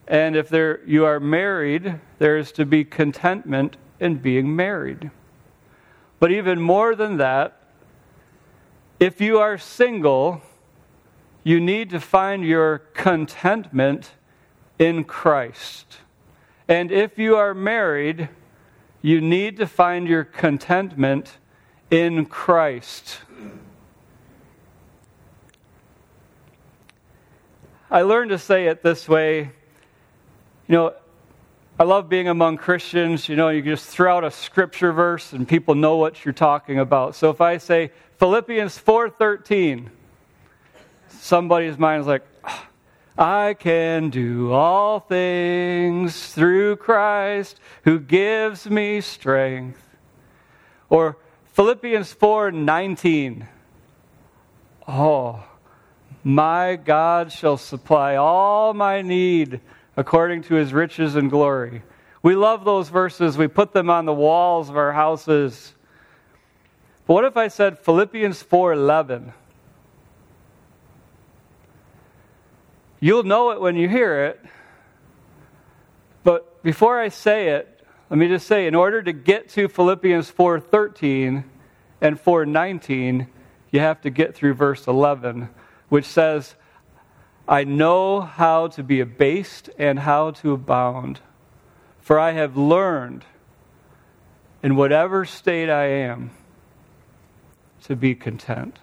[0.08, 5.10] And if there, you are married, there is to be contentment in being married.
[6.24, 7.60] But even more than that,
[8.98, 10.42] if you are single,
[11.44, 14.12] you need to find your contentment
[14.80, 15.98] in Christ.
[16.70, 18.30] And if you are married,
[19.02, 21.40] you need to find your contentment
[21.92, 23.20] in Christ.
[27.92, 29.52] I learned to say it this way
[30.70, 30.94] you know,
[31.80, 33.28] I love being among Christians.
[33.28, 36.78] You know, you just throw out a scripture verse and people know what you're talking
[36.78, 37.16] about.
[37.16, 39.90] So if I say Philippians 4:13,
[41.08, 42.68] somebody's mind is like, ah,
[43.18, 49.82] I can do all things through Christ who gives me strength.
[50.90, 51.18] Or
[51.54, 53.48] Philippians 4:19.
[54.88, 55.44] Oh,
[56.24, 59.60] my God shall supply all my need
[59.96, 61.84] according to his riches and glory.
[62.22, 63.38] We love those verses.
[63.38, 65.74] We put them on the walls of our houses.
[67.06, 69.34] But what if I said Philippians 4:11?
[73.00, 74.40] You'll know it when you hear it.
[76.24, 80.32] But before I say it, let me just say in order to get to Philippians
[80.32, 81.44] 4:13
[82.00, 83.28] and 4:19,
[83.72, 85.50] you have to get through verse 11,
[85.90, 86.56] which says,
[87.48, 91.20] I know how to be abased and how to abound.
[92.00, 93.26] For I have learned,
[94.62, 96.32] in whatever state I am,
[97.84, 98.80] to be content.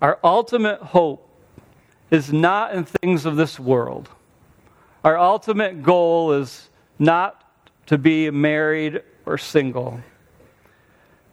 [0.00, 1.28] Our ultimate hope
[2.10, 4.08] is not in things of this world.
[5.04, 7.44] Our ultimate goal is not
[7.86, 10.00] to be married or single.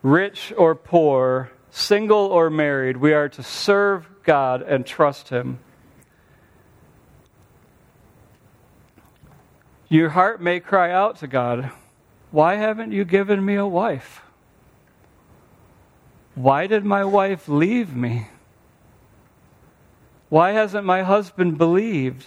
[0.03, 5.59] rich or poor, single or married, we are to serve God and trust Him.
[9.87, 11.71] Your heart may cry out to God,
[12.31, 14.21] Why haven't you given me a wife?
[16.35, 18.27] Why did my wife leave me?
[20.29, 22.25] Why hasn't my husband believed?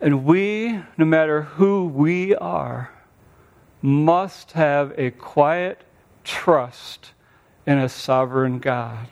[0.00, 2.90] And we, no matter who we are,
[3.84, 5.78] must have a quiet
[6.24, 7.12] trust
[7.66, 9.08] in a sovereign God.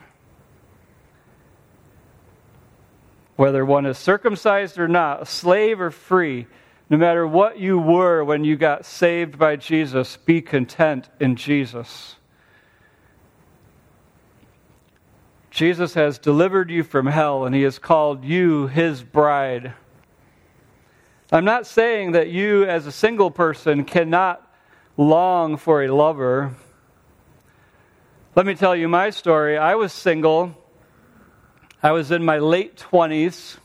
[3.35, 6.47] Whether one is circumcised or not, a slave or free,
[6.89, 12.15] no matter what you were when you got saved by Jesus, be content in Jesus.
[15.51, 19.73] Jesus has delivered you from hell and he has called you his bride.
[21.31, 24.42] I'm not saying that you, as a single person, cannot
[24.97, 26.55] long for a lover.
[28.35, 29.57] Let me tell you my story.
[29.57, 30.55] I was single,
[31.81, 33.57] I was in my late 20s.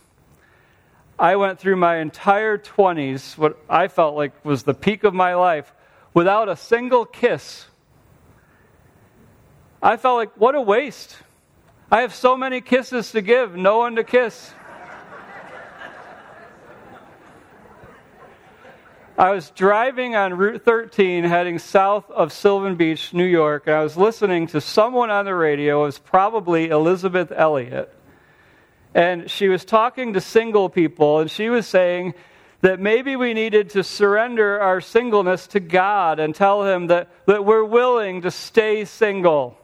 [1.18, 5.34] I went through my entire 20s, what I felt like was the peak of my
[5.34, 5.72] life,
[6.14, 7.66] without a single kiss.
[9.82, 11.16] I felt like, what a waste.
[11.90, 14.52] I have so many kisses to give, no one to kiss.
[19.18, 23.82] I was driving on Route 13 heading south of Sylvan Beach, New York, and I
[23.82, 25.82] was listening to someone on the radio.
[25.82, 27.92] It was probably Elisabeth Elliot.
[28.94, 32.14] And she was talking to single people, and she was saying
[32.60, 37.44] that maybe we needed to surrender our singleness to God and tell Him that, that
[37.44, 39.58] we're willing to stay single.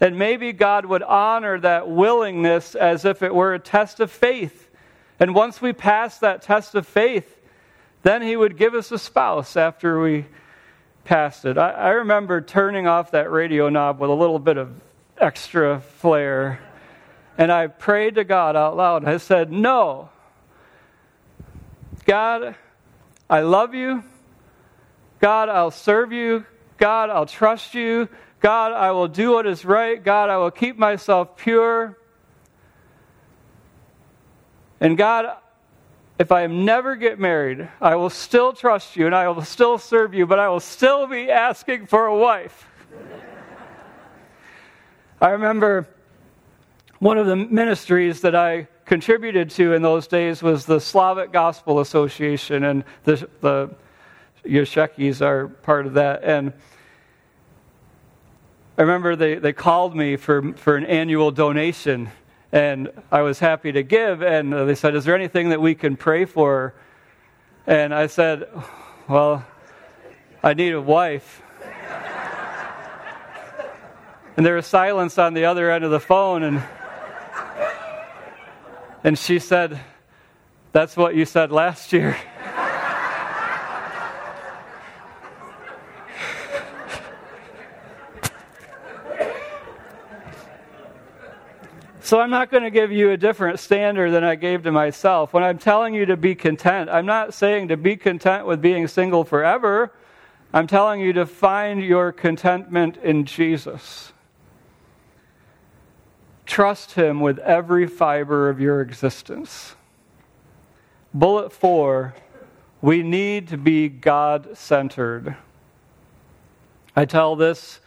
[0.00, 4.70] And maybe God would honor that willingness as if it were a test of faith.
[5.18, 7.36] And once we pass that test of faith,
[8.02, 10.26] then he would give us a spouse after we
[11.04, 11.58] passed it.
[11.58, 14.72] I, I remember turning off that radio knob with a little bit of
[15.18, 16.60] extra flair.
[17.36, 19.04] And I prayed to God out loud.
[19.04, 20.10] I said, No.
[22.04, 22.54] God,
[23.28, 24.02] I love you.
[25.20, 26.46] God, I'll serve you.
[26.78, 28.08] God, I'll trust you.
[28.40, 30.02] God, I will do what is right.
[30.02, 31.98] God, I will keep myself pure.
[34.80, 35.36] And God,
[36.20, 40.12] if I never get married, I will still trust you and I will still serve
[40.12, 42.68] you, but I will still be asking for a wife.
[45.18, 45.88] I remember
[46.98, 51.80] one of the ministries that I contributed to in those days was the Slavic Gospel
[51.80, 53.70] Association, and the, the
[55.22, 56.22] are part of that.
[56.22, 56.52] And
[58.76, 62.10] I remember they, they called me for, for an annual donation
[62.52, 64.22] and I was happy to give.
[64.22, 66.74] And they said, Is there anything that we can pray for?
[67.66, 68.48] And I said,
[69.08, 69.44] Well,
[70.42, 71.42] I need a wife.
[74.36, 76.42] and there was silence on the other end of the phone.
[76.42, 76.62] And,
[79.04, 79.78] and she said,
[80.72, 82.16] That's what you said last year.
[92.10, 95.32] So I'm not going to give you a different standard than I gave to myself.
[95.32, 98.88] When I'm telling you to be content, I'm not saying to be content with being
[98.88, 99.92] single forever.
[100.52, 104.12] I'm telling you to find your contentment in Jesus.
[106.46, 109.76] Trust Him with every fiber of your existence.
[111.14, 112.16] Bullet four
[112.82, 115.36] we need to be God centered.
[116.96, 117.78] I tell this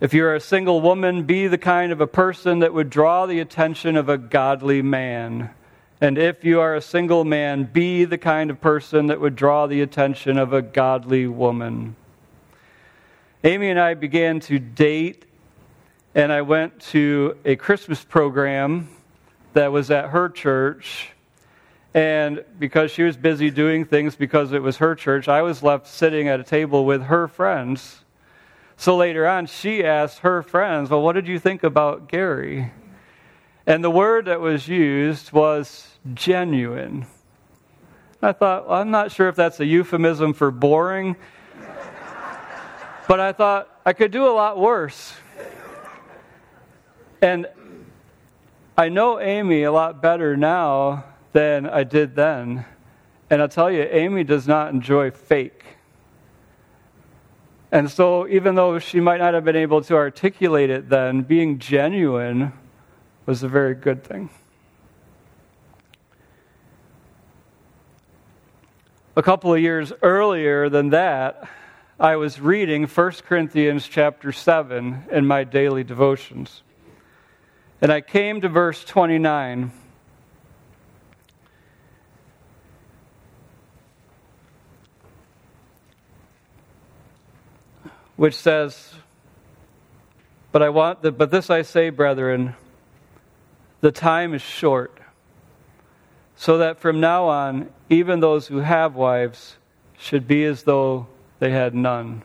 [0.00, 3.40] if you're a single woman, be the kind of a person that would draw the
[3.40, 5.50] attention of a godly man.
[6.00, 9.66] And if you are a single man, be the kind of person that would draw
[9.66, 11.96] the attention of a godly woman.
[13.44, 15.26] Amy and I began to date,
[16.14, 18.88] and I went to a Christmas program
[19.52, 21.10] that was at her church.
[21.94, 25.86] And because she was busy doing things because it was her church, I was left
[25.86, 28.03] sitting at a table with her friends.
[28.76, 32.72] So later on, she asked her friends, Well, what did you think about Gary?
[33.66, 37.06] And the word that was used was genuine.
[38.20, 41.16] I thought, well, I'm not sure if that's a euphemism for boring,
[43.06, 45.14] but I thought I could do a lot worse.
[47.20, 47.46] And
[48.76, 52.64] I know Amy a lot better now than I did then.
[53.30, 55.64] And I'll tell you, Amy does not enjoy fake.
[57.74, 61.58] And so, even though she might not have been able to articulate it then, being
[61.58, 62.54] genuine
[63.26, 64.30] was a very good thing.
[69.16, 71.48] a couple of years earlier than that,
[72.00, 76.62] I was reading 1 Corinthians chapter 7 in my daily devotions.
[77.80, 79.70] And I came to verse 29.
[88.16, 88.94] Which says,
[90.52, 92.54] But I want the, but this I say, brethren,
[93.80, 94.98] the time is short,
[96.36, 99.56] so that from now on, even those who have wives
[99.98, 101.06] should be as though
[101.38, 102.22] they had none.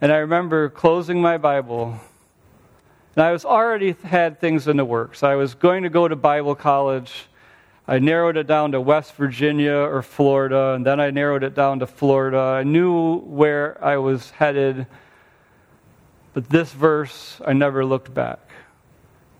[0.00, 1.98] And I remember closing my Bible,
[3.14, 5.22] and I was already had things in the works.
[5.22, 7.26] I was going to go to Bible college.
[7.88, 11.78] I narrowed it down to West Virginia or Florida, and then I narrowed it down
[11.78, 12.38] to Florida.
[12.38, 14.86] I knew where I was headed,
[16.34, 18.40] but this verse, I never looked back.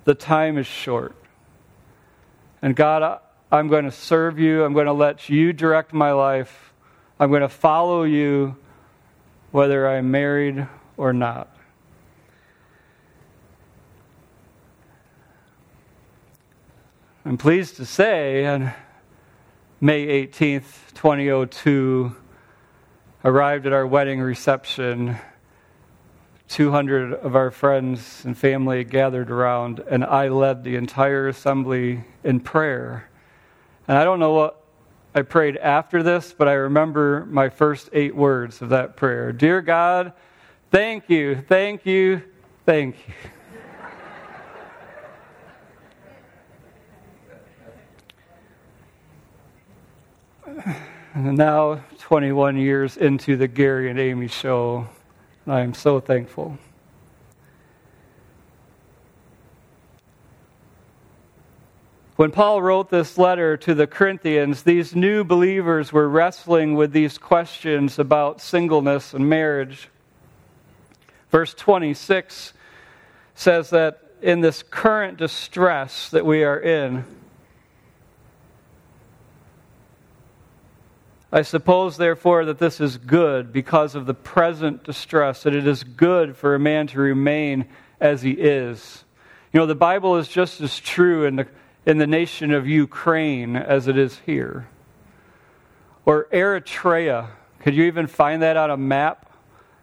[0.04, 1.16] The time is short.
[2.62, 3.20] And God,
[3.50, 4.64] I'm going to serve you.
[4.64, 6.72] I'm going to let you direct my life.
[7.18, 8.56] I'm going to follow you
[9.50, 11.55] whether I'm married or not.
[17.26, 18.72] I'm pleased to say on
[19.80, 22.14] May 18th, 2002,
[23.24, 25.16] arrived at our wedding reception.
[26.46, 32.38] 200 of our friends and family gathered around, and I led the entire assembly in
[32.38, 33.10] prayer.
[33.88, 34.62] And I don't know what
[35.12, 39.62] I prayed after this, but I remember my first eight words of that prayer Dear
[39.62, 40.12] God,
[40.70, 42.22] thank you, thank you,
[42.64, 43.14] thank you.
[51.14, 54.88] Now, 21 years into the Gary and Amy show,
[55.46, 56.58] I am so thankful.
[62.16, 67.18] When Paul wrote this letter to the Corinthians, these new believers were wrestling with these
[67.18, 69.90] questions about singleness and marriage.
[71.30, 72.54] Verse 26
[73.34, 77.04] says that in this current distress that we are in,
[81.32, 85.82] I suppose, therefore, that this is good because of the present distress, that it is
[85.82, 87.66] good for a man to remain
[88.00, 89.04] as he is.
[89.52, 91.46] You know, the Bible is just as true in the
[91.86, 94.68] in the nation of Ukraine as it is here.
[96.04, 97.28] Or Eritrea.
[97.60, 99.32] Could you even find that on a map?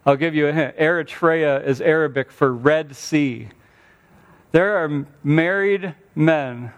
[0.05, 0.77] I'll give you a hint.
[0.77, 3.47] Eritrea is Arabic for Red Sea.
[4.51, 6.73] There are married men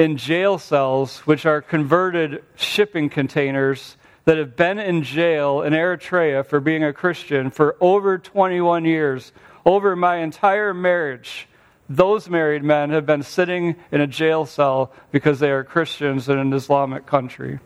[0.00, 6.44] in jail cells, which are converted shipping containers, that have been in jail in Eritrea
[6.44, 9.32] for being a Christian for over 21 years,
[9.64, 11.46] over my entire marriage
[11.90, 16.38] those married men have been sitting in a jail cell because they are Christians in
[16.38, 17.58] an Islamic country.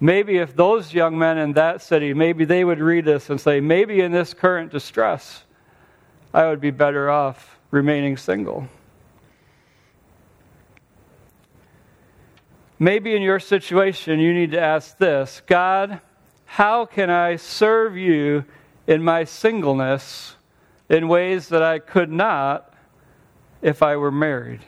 [0.00, 3.60] Maybe if those young men in that city, maybe they would read this and say,
[3.60, 5.44] maybe in this current distress,
[6.32, 8.68] I would be better off remaining single.
[12.78, 16.00] Maybe in your situation, you need to ask this God,
[16.44, 18.44] how can I serve you
[18.86, 20.36] in my singleness
[20.88, 22.72] in ways that I could not
[23.60, 24.60] if I were married.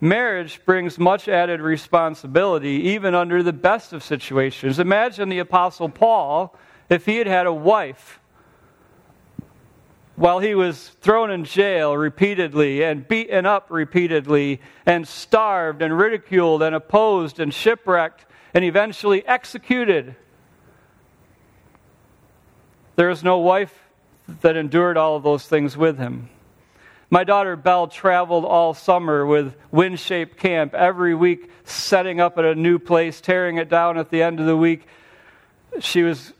[0.00, 4.78] Marriage brings much added responsibility, even under the best of situations.
[4.78, 6.54] Imagine the Apostle Paul
[6.90, 8.20] if he had had a wife
[10.16, 16.62] while he was thrown in jail repeatedly and beaten up repeatedly and starved and ridiculed
[16.62, 20.14] and opposed and shipwrecked and eventually executed.
[22.96, 23.76] There is no wife
[24.40, 26.28] that endured all of those things with him.
[27.10, 32.54] My daughter Belle traveled all summer with WinShape Camp, every week setting up at a
[32.54, 34.86] new place, tearing it down at the end of the week.
[35.80, 36.32] She was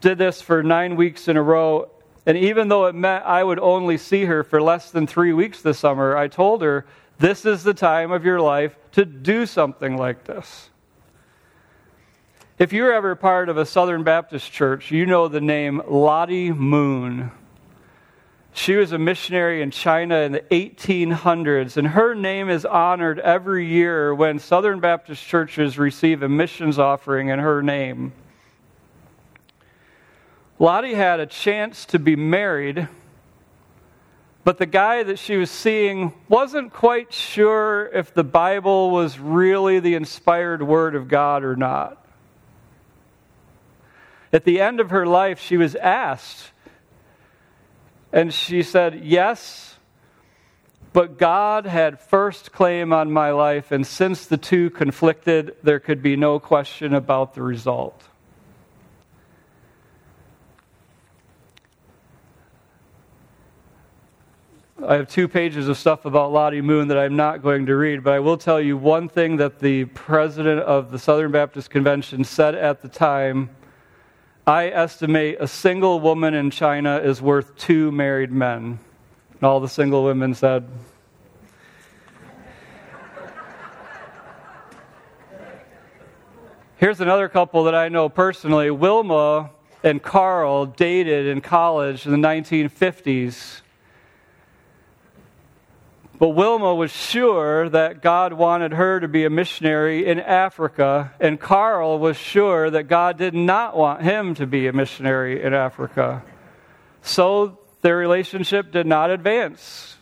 [0.00, 1.90] did this for nine weeks in a row.
[2.24, 5.60] And even though it meant I would only see her for less than three weeks
[5.60, 6.86] this summer, I told her,
[7.18, 10.70] This is the time of your life to do something like this.
[12.58, 17.32] If you're ever part of a Southern Baptist church, you know the name Lottie Moon.
[18.52, 23.66] She was a missionary in China in the 1800s, and her name is honored every
[23.66, 28.12] year when Southern Baptist churches receive a missions offering in her name.
[30.62, 32.86] Lottie had a chance to be married,
[34.44, 39.80] but the guy that she was seeing wasn't quite sure if the Bible was really
[39.80, 42.06] the inspired word of God or not.
[44.32, 46.52] At the end of her life, she was asked,
[48.12, 49.74] and she said, Yes,
[50.92, 56.04] But God had first claim on my life, and since the two conflicted, there could
[56.04, 58.04] be no question about the result.
[64.84, 68.02] I have two pages of stuff about Lottie Moon that I'm not going to read,
[68.02, 72.24] but I will tell you one thing that the president of the Southern Baptist Convention
[72.24, 73.50] said at the time.
[74.44, 78.80] I estimate a single woman in China is worth two married men.
[79.34, 80.68] And all the single women said,
[86.78, 88.72] Here's another couple that I know personally.
[88.72, 89.50] Wilma
[89.84, 93.61] and Carl dated in college in the 1950s.
[96.22, 101.40] But Wilma was sure that God wanted her to be a missionary in Africa, and
[101.40, 106.22] Carl was sure that God did not want him to be a missionary in Africa.
[107.00, 109.96] So their relationship did not advance.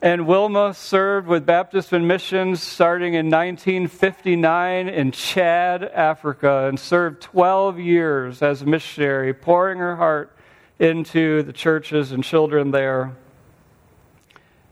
[0.00, 7.78] And Wilma served with Baptist Missions starting in 1959 in Chad, Africa, and served 12
[7.78, 10.34] years as a missionary, pouring her heart
[10.78, 13.14] into the churches and children there.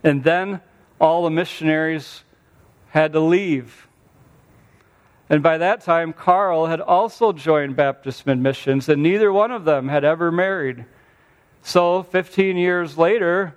[0.04, 0.60] And then
[1.00, 2.24] all the missionaries
[2.90, 3.88] had to leave.
[5.28, 9.64] And by that time, Carl had also joined Baptist Mid Missions, and neither one of
[9.64, 10.84] them had ever married.
[11.62, 13.54] So, 15 years later,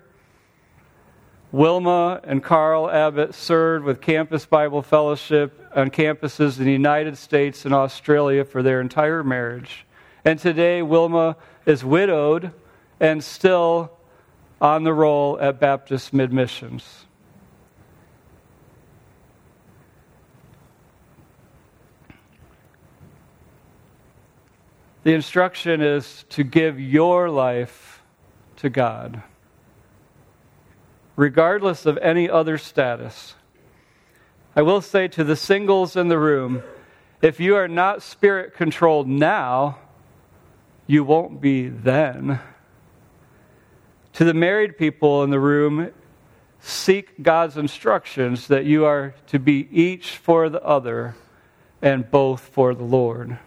[1.52, 7.66] Wilma and Carl Abbott served with Campus Bible Fellowship on campuses in the United States
[7.66, 9.86] and Australia for their entire marriage.
[10.24, 11.36] And today, Wilma
[11.66, 12.52] is widowed
[13.00, 13.95] and still
[14.66, 17.06] on the roll at Baptist Mid Missions.
[25.04, 28.02] The instruction is to give your life
[28.56, 29.22] to God,
[31.16, 33.36] regardless of any other status.
[34.56, 36.64] I will say to the singles in the room
[37.22, 39.78] if you are not spirit controlled now,
[40.88, 42.40] you won't be then.
[44.16, 45.92] To the married people in the room,
[46.62, 51.16] seek God's instructions that you are to be each for the other
[51.82, 53.38] and both for the Lord.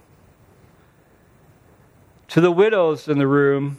[2.28, 3.78] To the widows in the room,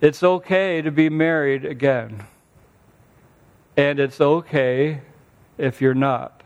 [0.00, 2.24] it's okay to be married again.
[3.76, 5.02] And it's okay
[5.58, 6.42] if you're not.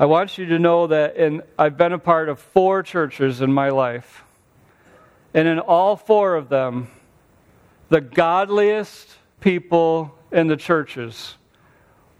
[0.00, 3.52] I want you to know that in, I've been a part of four churches in
[3.52, 4.24] my life.
[5.34, 6.88] And in all four of them,
[7.88, 9.08] the godliest
[9.40, 11.36] people in the churches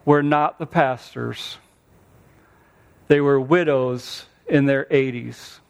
[0.05, 1.59] were not the pastors,
[3.09, 5.61] they were widows in their 80s.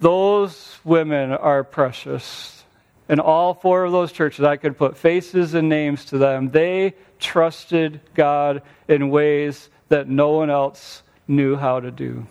[0.00, 2.64] Those women are precious.
[3.08, 6.50] In all four of those churches, I could put faces and names to them.
[6.50, 12.26] They trusted God in ways that no one else knew how to do.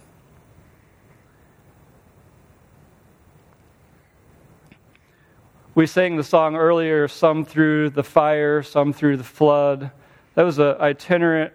[5.75, 9.91] We sang the song earlier, some through the fire, some through the flood.
[10.35, 11.51] That was an itinerant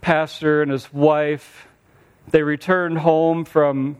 [0.00, 1.68] pastor and his wife.
[2.26, 3.98] They returned home from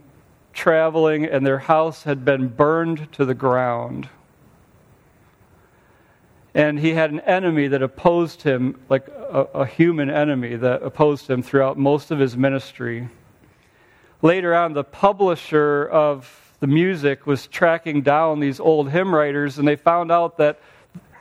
[0.51, 4.09] traveling, and their house had been burned to the ground.
[6.55, 11.29] And he had an enemy that opposed him, like a, a human enemy that opposed
[11.29, 13.09] him throughout most of his ministry.
[14.23, 19.67] Later on, the publisher of the music was tracking down these old hymn writers, and
[19.67, 20.59] they found out that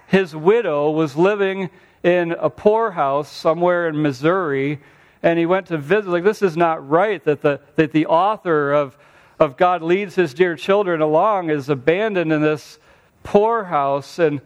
[0.07, 1.68] his widow was living
[2.03, 4.80] in a poorhouse somewhere in Missouri,
[5.22, 6.09] and he went to visit.
[6.09, 8.97] Like, this is not right that the, that the author of,
[9.38, 12.78] of God leads his dear children along is abandoned in this
[13.22, 14.18] poorhouse.
[14.18, 14.40] And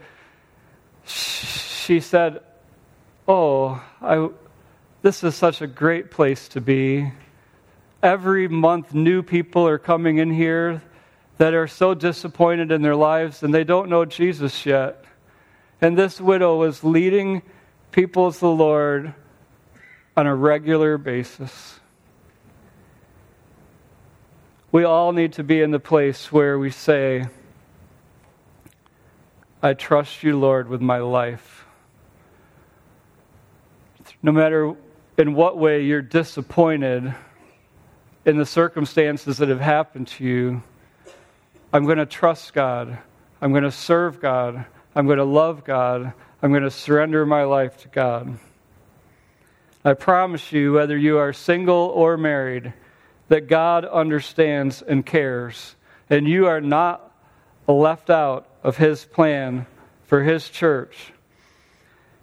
[1.05, 2.40] she said,
[3.28, 4.30] Oh, I,
[5.03, 7.12] this is such a great place to be.
[8.03, 10.82] Every month, new people are coming in here
[11.39, 15.05] that are so disappointed in their lives and they don't know Jesus yet.
[15.80, 17.43] And this widow was leading
[17.93, 19.14] people to the Lord
[20.16, 21.78] on a regular basis.
[24.72, 27.26] We all need to be in the place where we say,
[29.62, 31.64] I trust you, Lord, with my life.
[34.22, 34.74] No matter
[35.16, 37.14] in what way you're disappointed,
[38.24, 40.62] in the circumstances that have happened to you,
[41.72, 42.98] I'm going to trust God.
[43.42, 44.64] I'm going to serve God.
[44.94, 46.14] I'm going to love God.
[46.42, 48.38] I'm going to surrender my life to God.
[49.84, 52.72] I promise you, whether you are single or married,
[53.28, 55.76] that God understands and cares.
[56.08, 57.14] And you are not
[57.66, 59.66] left out of His plan
[60.06, 61.12] for His church.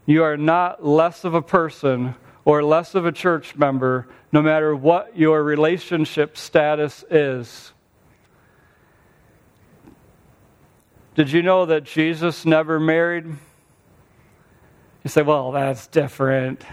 [0.07, 2.15] You are not less of a person
[2.45, 7.73] or less of a church member, no matter what your relationship status is.
[11.15, 13.25] Did you know that Jesus never married?
[13.25, 16.65] You say, well, that's different.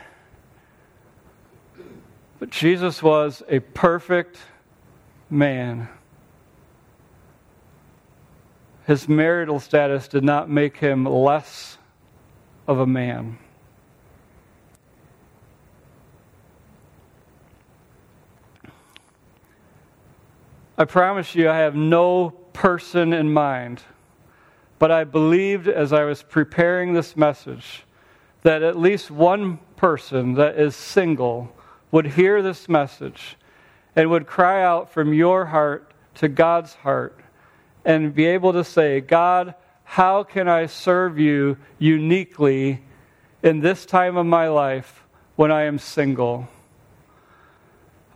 [2.41, 4.39] But Jesus was a perfect
[5.31, 5.89] man.
[8.85, 11.79] His marital status did not make him less
[12.67, 13.39] of a man.
[20.77, 23.85] I promise you, I have no person in mind.
[24.83, 27.85] But I believed as I was preparing this message
[28.43, 31.55] that at least one person that is single
[31.93, 33.37] would hear this message
[33.95, 37.17] and would cry out from your heart to God's heart
[37.85, 39.55] and be able to say, God,
[39.85, 42.83] how can I serve you uniquely
[43.41, 45.05] in this time of my life
[45.37, 46.49] when I am single?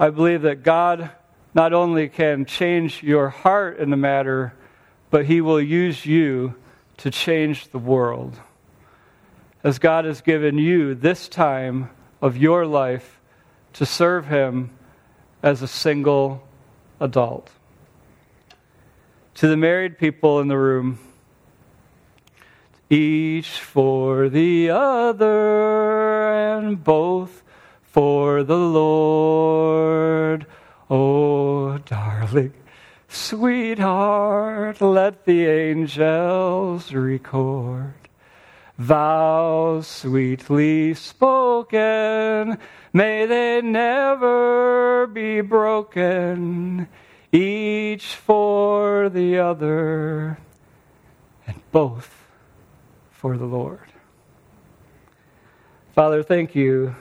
[0.01, 1.13] I believe that God
[1.55, 4.53] not only can change your heart in the matter,
[5.17, 6.55] but He will use you
[6.99, 8.39] to change the world.
[9.65, 11.89] As God has given you this time
[12.21, 13.19] of your life
[13.73, 14.69] to serve Him
[15.43, 16.47] as a single
[17.01, 17.51] adult.
[19.37, 20.99] To the married people in the room,
[22.91, 27.43] each for the other and both
[27.85, 30.45] for the Lord.
[30.91, 32.53] Oh, darling,
[33.17, 37.95] sweetheart, let the angels record
[38.79, 42.59] vows sweetly spoken,
[42.93, 46.87] may they never be broken,
[47.33, 50.39] each for the other,
[51.47, 52.11] and both
[53.11, 53.81] for the Lord.
[55.95, 56.95] Father, thank you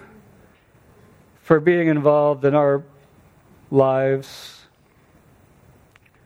[1.41, 2.83] for being involved in our
[3.69, 4.64] lives,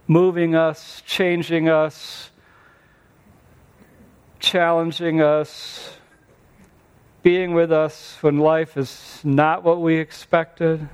[0.10, 2.30] moving us, changing us
[4.40, 5.98] challenging us,
[7.22, 10.88] being with us when life is not what we expected,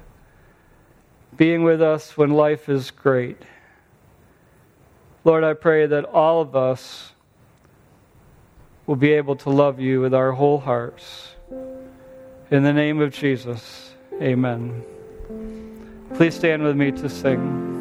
[1.38, 3.38] being with us when life is great.
[5.24, 7.11] Lord, I pray that all of us
[8.86, 11.30] will be able to love you with our whole hearts.
[12.51, 14.84] In the name of Jesus, amen.
[16.16, 17.74] Please stand with me to sing.